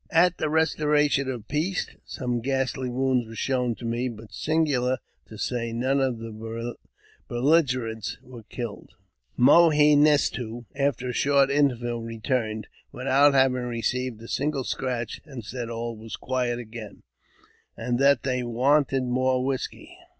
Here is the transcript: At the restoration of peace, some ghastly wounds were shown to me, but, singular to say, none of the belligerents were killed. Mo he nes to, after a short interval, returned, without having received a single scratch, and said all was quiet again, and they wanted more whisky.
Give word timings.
At 0.09 0.39
the 0.39 0.49
restoration 0.49 1.29
of 1.29 1.47
peace, 1.47 1.87
some 2.05 2.41
ghastly 2.41 2.89
wounds 2.89 3.27
were 3.27 3.35
shown 3.35 3.75
to 3.75 3.85
me, 3.85 4.09
but, 4.09 4.33
singular 4.33 4.97
to 5.27 5.37
say, 5.37 5.71
none 5.73 5.99
of 5.99 6.17
the 6.17 6.75
belligerents 7.27 8.17
were 8.23 8.41
killed. 8.41 8.93
Mo 9.37 9.69
he 9.69 9.95
nes 9.95 10.31
to, 10.31 10.65
after 10.73 11.09
a 11.09 11.13
short 11.13 11.51
interval, 11.51 12.01
returned, 12.01 12.65
without 12.91 13.35
having 13.35 13.67
received 13.67 14.19
a 14.23 14.27
single 14.27 14.63
scratch, 14.63 15.21
and 15.23 15.45
said 15.45 15.69
all 15.69 15.95
was 15.95 16.15
quiet 16.15 16.57
again, 16.57 17.03
and 17.77 17.99
they 17.99 18.41
wanted 18.41 19.03
more 19.03 19.45
whisky. 19.45 19.95